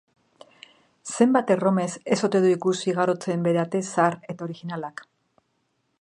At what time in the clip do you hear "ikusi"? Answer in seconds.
2.55-2.91